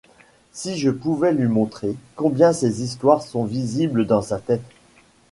Si 0.51 0.79
je 0.79 0.89
pouvais 0.89 1.31
lui 1.31 1.47
montrer 1.47 1.95
combien 2.15 2.53
ces 2.53 2.81
histoires 2.81 3.21
sont 3.21 3.43
visibles 3.45 4.07
dans 4.07 4.23
sa 4.23 4.39
tête. 4.39 4.65